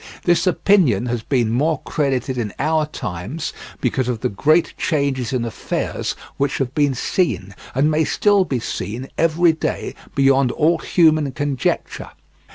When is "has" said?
1.05-1.21